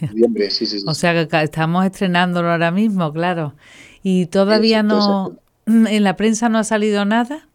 noviembre, 0.00 0.50
sí, 0.50 0.64
sí, 0.64 0.78
O 0.86 0.94
sea 0.94 1.12
que 1.12 1.42
estamos 1.42 1.84
estrenándolo 1.84 2.50
ahora 2.50 2.70
mismo, 2.70 3.12
claro. 3.12 3.54
Y 4.02 4.24
todavía 4.24 4.82
no, 4.82 5.38
en 5.66 6.02
la 6.02 6.16
prensa 6.16 6.48
no 6.48 6.56
ha 6.56 6.64
salido 6.64 7.04
nada. 7.04 7.46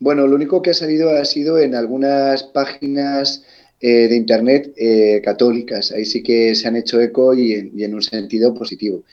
Bueno, 0.00 0.26
lo 0.26 0.34
único 0.34 0.62
que 0.62 0.70
ha 0.70 0.74
salido 0.74 1.10
ha 1.10 1.24
sido 1.24 1.56
en 1.60 1.76
algunas 1.76 2.42
páginas 2.42 3.44
eh, 3.80 4.08
de 4.08 4.16
Internet 4.16 4.72
eh, 4.76 5.22
católicas. 5.24 5.92
Ahí 5.92 6.04
sí 6.04 6.24
que 6.24 6.56
se 6.56 6.66
han 6.66 6.74
hecho 6.74 7.00
eco 7.00 7.34
y 7.34 7.52
en, 7.52 7.94
un 7.94 8.02
sentido 8.02 8.52
positivo. 8.52 9.04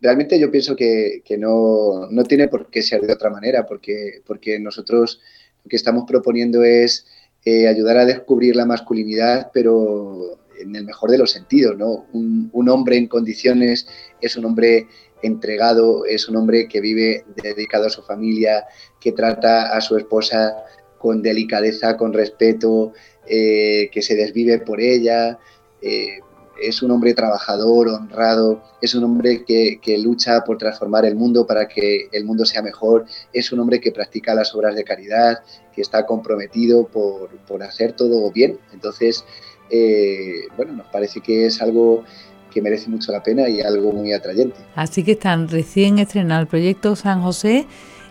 Realmente 0.00 0.38
yo 0.38 0.50
pienso 0.50 0.76
que, 0.76 1.22
no, 1.38 2.08
tiene 2.28 2.48
por 2.48 2.70
qué 2.70 2.82
ser 2.82 3.02
de 3.02 3.12
otra 3.12 3.30
manera, 3.30 3.66
porque, 3.66 4.22
porque 4.26 4.58
nosotros 4.58 5.20
lo 5.64 5.68
que 5.68 5.76
estamos 5.76 6.04
proponiendo 6.06 6.64
es 6.64 7.06
eh, 7.44 7.68
ayudar 7.68 7.96
a 7.98 8.04
descubrir 8.04 8.56
la 8.56 8.66
masculinidad, 8.66 9.50
pero 9.52 10.38
en 10.58 10.74
el 10.74 10.84
mejor 10.84 11.10
de 11.10 11.18
los 11.18 11.30
sentidos, 11.30 11.76
¿no? 11.76 12.06
Un, 12.12 12.50
un, 12.52 12.68
hombre 12.68 12.96
en 12.96 13.08
condiciones 13.08 13.86
es 14.20 14.36
un 14.36 14.46
hombre 14.46 14.86
entregado, 15.22 16.04
es 16.04 16.28
un 16.28 16.36
hombre 16.36 16.68
que 16.68 16.80
vive 16.80 17.24
dedicado 17.42 17.86
a 17.86 17.90
su 17.90 18.02
familia, 18.02 18.64
que 19.00 19.12
trata 19.12 19.76
a 19.76 19.80
su 19.80 19.96
esposa 19.96 20.56
con 20.98 21.22
delicadeza, 21.22 21.96
con 21.96 22.12
respeto, 22.12 22.92
eh, 23.26 23.90
que 23.92 24.02
se 24.02 24.14
desvive 24.14 24.58
por 24.58 24.80
ella. 24.80 25.38
Eh, 25.80 26.20
es 26.60 26.82
un 26.82 26.90
hombre 26.90 27.14
trabajador, 27.14 27.88
honrado, 27.88 28.62
es 28.80 28.94
un 28.94 29.04
hombre 29.04 29.44
que, 29.44 29.98
lucha 29.98 30.42
por 30.44 30.58
transformar 30.58 31.04
el 31.04 31.16
mundo 31.16 31.46
para 31.46 31.68
que 31.68 32.08
el 32.12 32.24
mundo 32.24 32.44
sea 32.44 32.62
mejor, 32.62 33.06
es 33.32 33.52
un 33.52 33.60
hombre 33.60 33.80
que 33.80 33.92
practica 33.92 34.34
las 34.34 34.54
obras 34.54 34.74
de 34.74 34.84
caridad, 34.84 35.40
que 35.74 35.82
está 35.82 36.06
comprometido 36.06 36.86
por, 36.86 37.30
hacer 37.62 37.92
todo 37.92 38.30
bien. 38.30 38.58
Entonces, 38.72 39.24
eh, 39.70 40.48
bueno, 40.56 40.74
nos 40.74 40.86
parece 40.88 41.20
que 41.20 41.46
es 41.46 41.60
algo 41.60 42.04
que 42.52 42.62
merece 42.62 42.88
mucho 42.88 43.12
la 43.12 43.22
pena 43.22 43.48
y 43.48 43.60
algo 43.60 43.92
muy 43.92 44.12
atrayente. 44.12 44.56
Así 44.74 45.04
que 45.04 45.12
están 45.12 45.48
recién 45.48 45.98
estrenado 45.98 46.40
el 46.40 46.46
proyecto 46.46 46.96
San 46.96 47.22
José 47.22 47.66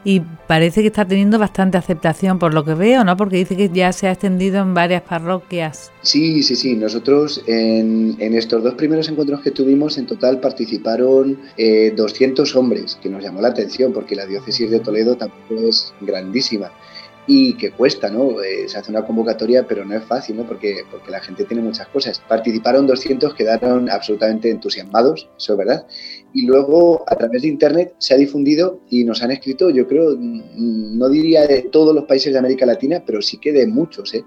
y 0.06 0.22
parece 0.48 0.82
que 0.82 0.88
está 0.88 1.06
teniendo 1.06 1.40
bastante 1.40 1.78
aceptación 1.78 2.38
por 2.38 2.54
lo 2.54 2.64
que 2.64 2.76
veo, 2.76 3.04
¿no? 3.04 3.18
Porque 3.18 3.38
dice 3.38 3.58
que 3.58 3.70
ya 3.70 3.92
se 3.92 4.08
ha 4.08 4.12
extendido 4.12 4.62
en 4.62 4.76
varias 4.76 5.02
parroquias. 5.02 5.92
Sí, 6.04 6.44
sí, 6.44 6.56
sí. 6.56 6.76
Nosotros 6.76 7.44
en, 7.48 8.16
estos 8.20 8.64
dos 8.64 8.76
primeros 8.76 9.10
encuentros 9.10 9.42
que 9.42 9.50
tuvimos, 9.50 9.98
en 9.98 10.06
total 10.06 10.40
participaron 10.40 11.40
200 11.58 11.58
eh, 11.58 12.58
hombres, 12.58 12.98
que 13.02 13.10
nos 13.10 13.24
llamó 13.24 13.42
la 13.42 13.48
atención 13.50 13.92
porque 13.92 14.16
la 14.16 14.28
diócesis 14.28 14.70
de 14.70 14.80
Toledo 14.80 15.18
tampoco 15.18 15.68
es 15.68 15.92
grandísima 16.02 16.72
y 17.28 17.56
que 17.58 17.72
cuesta, 17.72 18.10
¿no? 18.10 18.42
Eh, 18.42 18.68
se 18.68 18.78
hace 18.78 18.92
una 18.92 19.04
convocatoria, 19.04 19.66
pero 19.68 19.84
no 19.84 19.96
es 19.96 20.04
fácil, 20.04 20.38
¿no? 20.38 20.44
Porque, 20.44 20.84
porque 20.92 21.12
la 21.12 21.20
gente 21.20 21.46
tiene 21.46 21.64
muchas 21.64 21.88
cosas. 21.88 22.22
Participaron 22.28 22.86
200, 22.86 23.34
quedaron 23.34 23.90
absolutamente 23.90 24.50
entusiasmados, 24.50 25.28
eso 25.38 25.54
es 25.54 25.58
verdad. 25.58 25.88
Y 26.34 26.46
luego, 26.46 27.04
a 27.08 27.16
través 27.16 27.42
de 27.42 27.48
Internet, 27.48 27.96
se 27.98 28.14
ha 28.14 28.18
difundido 28.18 28.82
y 28.90 29.04
nos 29.04 29.24
han 29.24 29.32
escrito, 29.32 29.70
yo 29.70 29.88
creo, 29.88 30.16
mm, 30.18 30.98
no 30.98 31.10
diría 31.10 31.48
de 31.48 31.64
todos 31.64 31.96
los 31.96 32.06
países 32.06 32.34
de 32.34 32.40
América 32.40 32.66
Latina, 32.66 33.04
pero 33.06 33.22
sí 33.22 33.38
que 33.38 33.52
de 33.52 33.66
muchos, 33.66 34.14
¿eh? 34.14 34.24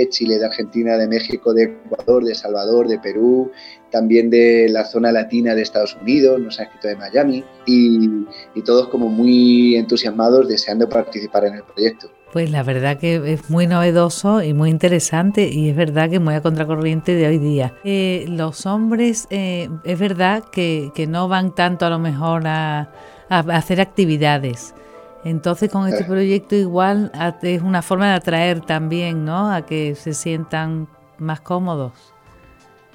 De 0.00 0.08
Chile, 0.08 0.38
de 0.38 0.46
Argentina, 0.46 0.96
de 0.96 1.08
México, 1.08 1.52
de 1.52 1.64
Ecuador, 1.64 2.24
de 2.24 2.34
Salvador, 2.34 2.88
de 2.88 2.98
Perú, 2.98 3.50
también 3.90 4.30
de 4.30 4.68
la 4.68 4.84
zona 4.84 5.12
latina 5.12 5.54
de 5.54 5.62
Estados 5.62 5.96
Unidos, 6.00 6.40
nos 6.40 6.58
han 6.58 6.66
escrito 6.66 6.88
de 6.88 6.96
Miami 6.96 7.44
y, 7.66 8.24
todos 8.64 8.88
como 8.88 9.08
muy 9.08 9.76
entusiasmados 9.76 10.48
deseando 10.48 10.88
participar 10.88 11.44
en 11.44 11.54
el 11.54 11.62
proyecto. 11.62 12.10
Pues 12.32 12.50
la 12.50 12.62
verdad 12.64 12.98
que 12.98 13.32
es 13.32 13.48
muy 13.48 13.66
novedoso 13.66 14.42
y 14.42 14.52
muy 14.52 14.70
interesante 14.70 15.48
y 15.48 15.70
es 15.70 15.76
verdad 15.76 16.10
que 16.10 16.18
muy 16.18 16.34
a 16.34 16.42
contracorriente 16.42 17.14
de 17.14 17.28
hoy 17.28 17.38
día. 17.38 17.72
Eh, 17.84 18.26
los 18.28 18.66
hombres, 18.66 19.28
eh, 19.30 19.70
es 19.84 19.98
verdad 19.98 20.44
que, 20.50 20.90
no 21.08 21.28
van 21.28 21.54
tanto 21.54 21.86
a 21.86 21.90
lo 21.90 21.98
mejor 22.00 22.46
a, 22.46 22.90
hacer 23.28 23.80
actividades. 23.80 24.74
Entonces 25.26 25.70
con 25.72 25.88
este 25.88 26.04
proyecto 26.04 26.54
igual 26.54 27.10
es 27.42 27.60
una 27.60 27.82
forma 27.82 28.06
de 28.10 28.14
atraer 28.14 28.60
también, 28.60 29.24
¿no? 29.24 29.50
A 29.50 29.66
que 29.66 29.96
se 29.96 30.14
sientan 30.14 30.86
más 31.18 31.40
cómodos. 31.40 31.94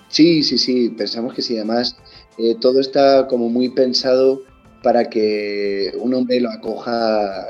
Sí, 0.07 0.41
sí, 0.41 0.57
sí, 0.57 0.87
pensamos 0.97 1.33
que 1.33 1.41
sí. 1.41 1.57
Además, 1.57 1.97
eh, 2.37 2.55
todo 2.55 2.79
está 2.79 3.27
como 3.27 3.49
muy 3.49 3.67
pensado 3.67 4.43
para 4.81 5.09
que 5.09 5.91
un 5.99 6.13
hombre 6.13 6.39
lo 6.39 6.49
acoja 6.51 7.47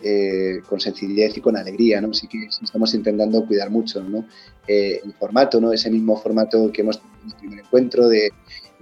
eh, 0.00 0.60
con 0.68 0.78
sencillez 0.78 1.36
y 1.36 1.40
con 1.40 1.56
alegría, 1.56 2.00
¿no? 2.00 2.10
Así 2.10 2.28
que 2.28 2.46
estamos 2.62 2.94
intentando 2.94 3.44
cuidar 3.44 3.68
mucho, 3.68 4.00
¿no? 4.00 4.24
Eh, 4.68 5.00
el 5.04 5.12
formato, 5.14 5.60
¿no? 5.60 5.72
Ese 5.72 5.90
mismo 5.90 6.16
formato 6.16 6.70
que 6.70 6.82
hemos 6.82 7.00
tenido 7.00 7.18
en 7.24 7.30
el 7.30 7.36
primer 7.36 7.58
encuentro 7.64 8.08
de, 8.08 8.30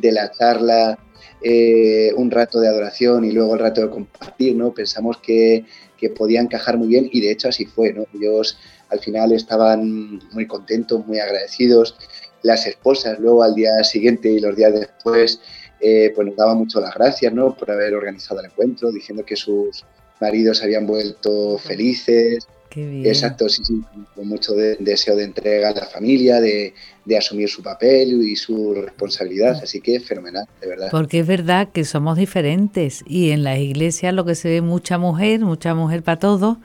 la 0.01 0.31
charla, 0.31 0.99
eh, 1.43 2.13
un 2.17 2.31
rato 2.31 2.61
de 2.61 2.69
adoración 2.69 3.25
y 3.25 3.33
luego 3.33 3.55
el 3.55 3.61
rato 3.61 3.83
de 3.83 3.91
compartir, 3.91 4.57
¿no? 4.57 4.73
Pensamos 4.73 5.19
que, 5.19 5.65
que, 5.97 6.11
podía 6.11 6.41
encajar 6.41 6.77
muy 6.77 6.89
bien 6.89 7.09
y 7.13 7.21
de 7.21 7.31
hecho 7.31 7.49
así 7.49 7.67
fue, 7.67 7.93
¿no? 7.93 8.05
Ellos 8.15 8.59
al 8.91 9.01
final 9.01 9.33
estaban 9.33 10.21
muy 10.33 10.47
contentos, 10.47 11.07
muy 11.07 11.19
agradecidos. 11.19 11.97
Las 12.43 12.67
esposas 12.67 13.19
luego 13.19 13.43
al 13.43 13.55
día 13.55 13.83
siguiente 13.85 14.31
y 14.31 14.41
los 14.41 14.57
días 14.57 14.73
después 14.73 15.41
pues 15.81 16.27
nos 16.27 16.37
daban 16.37 16.59
mucho 16.59 16.81
las 16.81 16.95
gracias, 16.95 17.33
¿no? 17.33 17.55
Por 17.55 17.71
haber 17.71 17.95
organizado 17.95 18.41
el 18.41 18.47
encuentro, 18.47 18.91
diciendo 18.91 19.25
que 19.25 19.37
sus 19.37 19.85
maridos 20.21 20.63
habían 20.63 20.87
vuelto 20.87 21.59
felices. 21.59 22.47
Qué 22.69 22.87
bien. 22.87 23.07
Exacto, 23.07 23.49
sí, 23.49 23.63
sí, 23.65 23.83
con 24.15 24.29
mucho 24.29 24.53
deseo 24.55 25.17
de 25.17 25.25
entrega 25.25 25.71
a 25.71 25.73
la 25.73 25.87
familia, 25.87 26.41
de, 26.41 26.75
asumir 27.17 27.49
su 27.49 27.63
papel 27.63 28.23
y 28.23 28.37
su 28.37 28.75
responsabilidad. 28.75 29.59
Así 29.63 29.81
que 29.81 29.99
fenomenal, 30.01 30.47
de 30.61 30.69
verdad. 30.69 30.89
Porque 30.91 31.21
es 31.21 31.27
verdad 31.27 31.69
que 31.73 31.85
somos 31.85 32.19
diferentes 32.19 33.03
y 33.07 33.31
en 33.31 33.45
las 33.45 33.59
iglesias 33.59 34.13
lo 34.13 34.25
que 34.27 34.35
se 34.35 34.51
ve 34.51 34.61
mucha 34.61 34.99
mujer, 34.99 35.41
mucha 35.41 35.75
mujer 35.75 36.03
para 36.03 36.19
todo. 36.19 36.59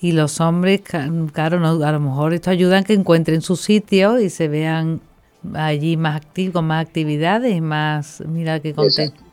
Y 0.00 0.12
los 0.12 0.40
hombres, 0.40 0.82
claro, 1.32 1.64
a 1.64 1.92
lo 1.92 2.00
mejor 2.00 2.34
esto 2.34 2.50
ayuda 2.50 2.78
a 2.78 2.82
que 2.82 2.92
encuentren 2.92 3.40
su 3.40 3.56
sitio 3.56 4.18
y 4.18 4.28
se 4.28 4.48
vean 4.48 5.00
allí 5.54 5.96
más 5.96 6.16
activos, 6.16 6.54
con 6.54 6.66
más 6.66 6.84
actividades, 6.84 7.62
más, 7.62 8.22
mira 8.26 8.60
qué 8.60 8.74
contento. 8.74 9.23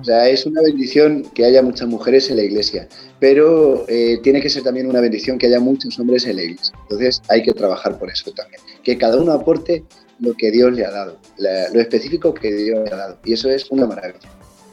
O 0.00 0.04
sea, 0.04 0.28
es 0.28 0.46
una 0.46 0.62
bendición 0.62 1.24
que 1.34 1.44
haya 1.44 1.62
muchas 1.62 1.88
mujeres 1.88 2.30
en 2.30 2.36
la 2.36 2.42
iglesia, 2.42 2.88
pero 3.18 3.84
eh, 3.88 4.18
tiene 4.22 4.40
que 4.40 4.48
ser 4.48 4.62
también 4.62 4.88
una 4.88 5.00
bendición 5.00 5.38
que 5.38 5.46
haya 5.46 5.60
muchos 5.60 5.98
hombres 5.98 6.26
en 6.26 6.36
la 6.36 6.42
iglesia. 6.42 6.74
Entonces 6.82 7.22
hay 7.28 7.42
que 7.42 7.52
trabajar 7.52 7.98
por 7.98 8.10
eso 8.10 8.30
también. 8.32 8.60
Que 8.82 8.96
cada 8.96 9.16
uno 9.20 9.32
aporte 9.32 9.84
lo 10.18 10.34
que 10.34 10.50
Dios 10.50 10.72
le 10.72 10.84
ha 10.84 10.90
dado, 10.90 11.18
lo 11.38 11.80
específico 11.80 12.34
que 12.34 12.52
Dios 12.54 12.80
le 12.84 12.94
ha 12.94 12.96
dado. 12.96 13.18
Y 13.24 13.32
eso 13.32 13.50
es 13.50 13.70
una 13.70 13.86
maravilla. 13.86 14.28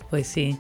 Pues 0.10 0.28
sí. 0.28 0.58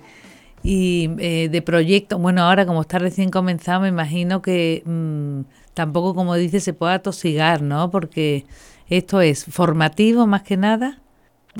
Y 0.63 1.11
eh, 1.19 1.49
de 1.49 1.61
proyecto, 1.61 2.17
bueno, 2.17 2.43
ahora 2.43 2.65
como 2.65 2.81
está 2.81 2.99
recién 2.99 3.29
comenzado, 3.29 3.81
me 3.81 3.87
imagino 3.89 4.41
que 4.41 4.81
mm, 4.85 5.41
tampoco, 5.73 6.15
como 6.15 6.35
dice, 6.35 6.59
se 6.59 6.73
pueda 6.73 6.99
tosigar, 6.99 7.61
¿no? 7.61 7.91
Porque 7.91 8.45
esto 8.89 9.21
es 9.21 9.45
formativo 9.45 10.27
más 10.27 10.43
que 10.43 10.57
nada. 10.57 11.01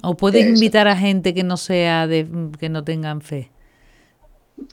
¿O 0.04 0.16
puedes 0.16 0.48
invitar 0.48 0.88
a 0.88 0.96
gente 0.96 1.34
que 1.34 1.44
no 1.44 1.58
sea 1.58 2.08
de 2.08 2.28
que 2.60 2.70
no 2.70 2.84
tengan 2.84 3.22
fe? 3.22 3.52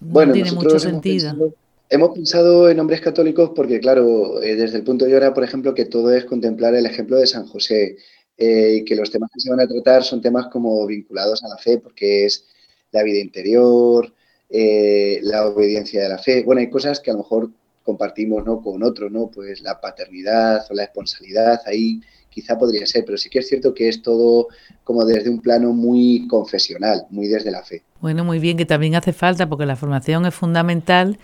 bueno, 0.01 0.33
tiene 0.33 0.53
mucho 0.53 0.79
sentido. 0.79 1.55
hemos 1.91 2.15
pensado 2.15 2.71
en 2.71 2.81
hombres 2.81 3.01
católicos 3.01 3.53
porque, 3.55 3.81
claro, 3.81 4.43
eh, 4.43 4.57
desde 4.57 4.79
el 4.79 4.85
punto 4.85 5.05
de 5.05 5.13
vista, 5.13 5.35
por 5.35 5.45
ejemplo, 5.45 5.75
que 5.75 5.85
todo 5.85 6.13
es 6.13 6.25
contemplar 6.25 6.75
el 6.75 6.87
ejemplo 6.87 7.17
de 7.17 7.27
San 7.27 7.47
José 7.47 7.97
eh, 8.39 8.79
y 8.79 8.85
que 8.85 8.97
los 8.97 9.11
temas 9.11 9.31
que 9.33 9.41
se 9.41 9.51
van 9.51 9.61
a 9.61 9.69
tratar 9.69 10.03
son 10.03 10.21
temas 10.21 10.49
como 10.49 10.87
vinculados 10.87 11.45
a 11.45 11.49
la 11.49 11.59
fe, 11.59 11.79
porque 11.79 12.25
es 12.25 12.47
la 12.91 13.03
vida 13.03 13.19
interior, 13.19 14.13
eh, 14.49 15.21
la 15.23 15.47
obediencia 15.47 16.03
de 16.03 16.09
la 16.09 16.19
fe. 16.19 16.43
Bueno, 16.43 16.61
hay 16.61 16.71
cosas 16.71 17.01
que 17.01 17.11
a 17.11 17.15
lo 17.15 17.21
mejor 17.21 17.51
compartimos 17.83 18.45
¿no? 18.45 18.63
con 18.63 18.83
otros, 18.83 19.13
¿no? 19.13 19.31
Pues 19.31 19.61
la 19.61 19.81
paternidad 19.81 20.65
o 20.71 20.75
la 20.75 20.85
responsabilidad, 20.85 21.61
ahí 21.67 22.01
quizá 22.35 22.59
podría 22.59 22.85
ser, 22.87 23.05
pero 23.05 23.17
sí 23.17 23.31
que 23.31 23.39
es 23.39 23.49
cierto 23.49 23.73
que 23.73 23.89
es 23.89 24.03
todo 24.03 24.49
como 24.83 25.05
desde 25.05 25.31
un 25.31 25.41
plano 25.41 25.73
muy 25.73 26.27
confesional, 26.29 27.07
muy 27.11 27.29
desde 27.29 27.53
la 27.53 27.63
fe. 27.63 27.83
Bueno, 28.01 28.25
muy 28.25 28.41
bien, 28.41 28.57
que 28.57 28.67
también 28.67 28.97
hace 28.97 29.13
falta 29.13 29.49
porque 29.49 29.67
la 29.67 29.77
formación 29.77 30.27
es 30.27 30.35
fundamental 30.35 31.19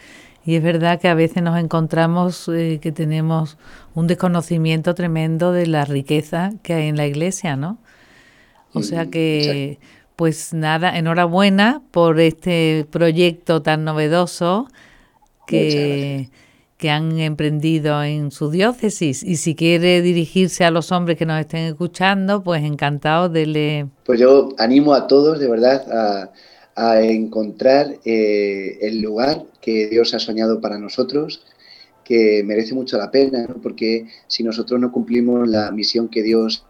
y 0.47 0.55
es 0.55 0.63
verdad 0.63 1.01
que 1.01 1.09
a 1.09 1.15
veces 1.15 1.43
nos 1.43 1.59
encontramos 1.59 2.49
eh, 2.49 2.79
que 2.81 2.93
tenemos 2.93 3.59
un 3.95 4.07
desconocimiento 4.07 4.95
tremendo 4.95 5.53
de 5.53 5.67
la 5.67 5.85
riqueza 5.85 6.53
que 6.63 6.75
hay 6.75 6.89
en 6.89 6.97
la 6.97 7.07
iglesia, 7.07 7.57
¿no? 7.57 7.79
O 8.73 8.83
sea 8.83 9.05
mm, 9.05 9.11
que, 9.11 9.79
pues 10.15 10.55
nada, 10.55 10.97
enhorabuena 10.97 11.83
por 11.91 12.21
este 12.21 12.87
proyecto 12.89 13.63
tan 13.63 13.85
novedoso 13.85 14.69
que 15.47 16.31
que 16.81 16.91
han 16.91 17.21
emprendido 17.21 18.03
en 18.03 18.31
su 18.31 18.51
diócesis. 18.51 19.23
Y 19.23 19.37
si 19.37 19.55
quiere 19.55 20.01
dirigirse 20.01 20.65
a 20.65 20.71
los 20.71 20.91
hombres 20.91 21.19
que 21.19 21.27
nos 21.27 21.39
estén 21.39 21.65
escuchando, 21.67 22.43
pues 22.43 22.65
encantado 22.65 23.29
de 23.29 23.47
le... 23.47 23.87
Pues 24.05 24.19
yo 24.19 24.49
animo 24.59 24.95
a 24.95 25.07
todos, 25.07 25.39
de 25.39 25.49
verdad, 25.49 26.31
a, 26.75 27.03
encontrar 27.03 27.99
eh, 28.07 28.79
el 28.81 29.03
lugar 29.03 29.45
que 29.61 29.89
Dios 29.89 30.15
ha 30.15 30.19
soñado 30.19 30.63
para 30.63 30.79
nosotros, 30.79 31.45
que 32.03 32.43
merece 32.43 32.73
mucho 32.75 32.97
la 32.97 33.11
pena, 33.11 33.47
porque 33.63 34.07
si 34.27 34.43
nosotros 34.43 34.81
no 34.81 34.91
cumplimos 34.91 35.47
la 35.47 35.71
misión 35.73 36.09
que 36.09 36.23
Dios 36.23 36.65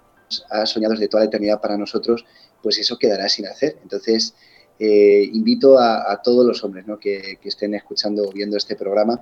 ha 0.51 0.67
soñado 0.67 0.95
desde 0.95 1.07
toda 1.07 1.23
la 1.23 1.29
eternidad 1.29 1.61
para 1.61 1.79
nosotros, 1.79 2.25
pues 2.61 2.79
eso 2.79 2.99
quedará 2.99 3.29
sin 3.29 3.47
hacer. 3.47 3.79
Entonces, 3.85 4.35
eh, 4.81 5.29
invito 5.33 5.79
a, 5.79 6.21
todos 6.25 6.45
los 6.45 6.65
hombres 6.65 6.87
que, 7.01 7.39
estén 7.45 7.75
escuchando 7.75 8.27
o 8.27 8.33
viendo 8.33 8.57
este 8.57 8.75
programa 8.75 9.21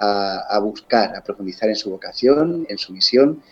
a, 0.00 0.58
buscar, 0.60 1.14
a 1.14 1.22
profundizar 1.22 1.68
en 1.68 1.76
su 1.76 1.90
vocación, 1.90 2.66
en 2.68 2.78
su 2.78 2.92
misión, 2.92 3.42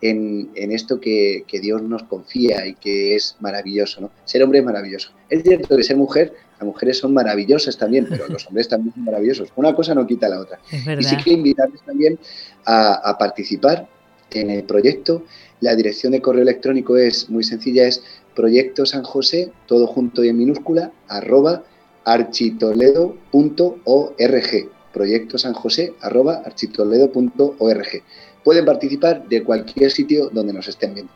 en, 0.00 0.72
esto 0.72 1.00
que, 1.00 1.44
Dios 1.60 1.82
nos 1.82 2.04
confía 2.04 2.66
y 2.66 2.74
que 2.74 3.14
es 3.14 3.36
maravilloso. 3.40 4.10
Ser 4.24 4.42
hombre 4.42 4.60
es 4.60 4.64
maravilloso. 4.64 5.10
Es 5.28 5.42
cierto 5.42 5.76
que 5.76 5.82
ser 5.82 5.96
mujer, 5.96 6.32
las 6.58 6.66
mujeres 6.66 6.98
son 6.98 7.12
maravillosas 7.12 7.76
también, 7.76 8.06
pero 8.08 8.26
los 8.28 8.46
hombres 8.46 8.68
también 8.68 8.94
son 8.94 9.04
maravillosos. 9.04 9.52
Una 9.56 9.74
cosa 9.74 9.94
no 9.94 10.06
quita 10.06 10.28
la 10.28 10.40
otra. 10.40 10.58
y 10.72 11.02
sí 11.02 11.16
que 11.22 11.32
invitarles 11.32 11.82
también 11.82 12.18
a, 12.64 13.10
a 13.10 13.18
participar 13.18 13.88
en 14.30 14.50
el 14.50 14.64
proyecto. 14.64 15.24
La 15.60 15.74
dirección 15.74 16.12
de 16.12 16.22
correo 16.22 16.42
electrónico 16.42 16.96
es 16.96 17.28
muy 17.28 17.44
sencilla, 17.44 17.86
es 17.86 18.02
proyecto 18.34 18.86
San 18.86 19.02
José, 19.02 19.52
todo 19.66 19.86
junto 19.86 20.24
y 20.24 20.28
en 20.28 20.38
minúscula, 20.38 20.92
arroba 21.08 21.64
architoledo.org. 22.04 24.77
Proyecto 24.92 25.38
San 25.38 25.54
José, 25.54 25.94
arroba 26.00 26.42
architoledo.org. 26.44 28.02
Pueden 28.44 28.64
participar 28.64 29.26
de 29.28 29.42
cualquier 29.42 29.90
sitio 29.90 30.30
donde 30.30 30.52
nos 30.52 30.68
estén 30.68 30.94
viendo. 30.94 31.12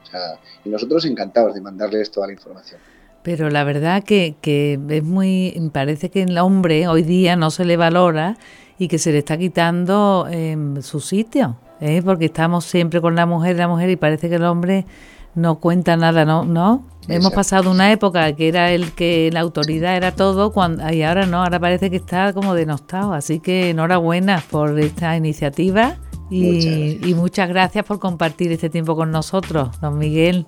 y 0.64 0.68
nosotros 0.68 1.04
encantados 1.04 1.54
de 1.54 1.60
mandarles 1.60 2.10
toda 2.10 2.26
la 2.26 2.32
información. 2.32 2.80
Pero 3.22 3.50
la 3.50 3.64
verdad 3.64 4.02
que, 4.02 4.34
que 4.40 4.78
es 4.88 5.04
muy, 5.04 5.70
parece 5.72 6.10
que 6.10 6.22
el 6.22 6.36
hombre 6.38 6.88
hoy 6.88 7.02
día 7.02 7.36
no 7.36 7.50
se 7.50 7.64
le 7.64 7.76
valora 7.76 8.36
y 8.78 8.88
que 8.88 8.98
se 8.98 9.12
le 9.12 9.18
está 9.18 9.38
quitando 9.38 10.26
em, 10.28 10.82
su 10.82 10.98
sitio, 10.98 11.56
¿eh? 11.80 12.02
porque 12.04 12.24
estamos 12.24 12.64
siempre 12.64 13.00
con 13.00 13.14
la 13.14 13.26
mujer, 13.26 13.56
la 13.56 13.68
mujer 13.68 13.90
y 13.90 13.96
parece 13.96 14.28
que 14.28 14.34
el 14.34 14.44
hombre 14.44 14.86
no 15.34 15.60
cuenta 15.60 15.96
nada, 15.96 16.24
¿no? 16.24 16.44
¿No? 16.44 16.84
Hemos 17.08 17.32
pasado 17.32 17.70
una 17.70 17.90
época 17.90 18.32
que 18.34 18.46
era 18.46 18.70
el 18.70 18.92
que 18.92 19.28
la 19.32 19.40
autoridad 19.40 19.96
era 19.96 20.12
todo 20.12 20.52
cuando, 20.52 20.88
y 20.92 21.02
ahora 21.02 21.26
no, 21.26 21.42
ahora 21.42 21.58
parece 21.58 21.90
que 21.90 21.96
está 21.96 22.32
como 22.32 22.54
denostado. 22.54 23.12
Así 23.12 23.40
que 23.40 23.70
enhorabuena 23.70 24.42
por 24.50 24.78
esta 24.78 25.16
iniciativa 25.16 25.96
y 26.30 26.44
muchas, 26.44 27.08
y 27.08 27.14
muchas 27.14 27.48
gracias 27.48 27.84
por 27.84 27.98
compartir 27.98 28.52
este 28.52 28.70
tiempo 28.70 28.94
con 28.94 29.10
nosotros, 29.10 29.80
don 29.80 29.98
Miguel. 29.98 30.46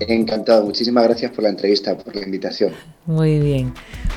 Encantado, 0.00 0.64
muchísimas 0.64 1.04
gracias 1.04 1.30
por 1.30 1.44
la 1.44 1.50
entrevista, 1.50 1.96
por 1.96 2.16
la 2.16 2.22
invitación. 2.22 2.72
Muy 3.06 3.38
bien. 3.38 3.72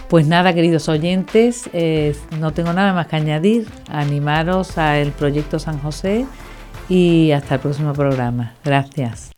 Pues 0.10 0.28
nada, 0.28 0.54
queridos 0.54 0.88
oyentes, 0.88 1.70
eh, 1.74 2.16
no 2.40 2.54
tengo 2.54 2.74
nada 2.74 2.94
más 2.94 3.08
que 3.08 3.18
añadir. 3.18 3.68
Animaros 3.90 4.78
al 4.78 5.12
proyecto 5.12 5.60
San 5.60 5.80
José 5.80 6.26
y 6.90 7.32
hasta 7.32 7.56
el 7.56 7.62
próximo 7.62 7.94
programa. 7.94 8.54
Gracias. 8.64 9.33